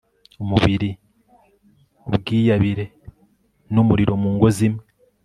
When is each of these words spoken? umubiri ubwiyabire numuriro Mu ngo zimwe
umubiri 0.43 0.89
ubwiyabire 2.07 2.85
numuriro 3.73 4.13
Mu 4.21 4.29
ngo 4.35 4.47
zimwe 4.57 4.83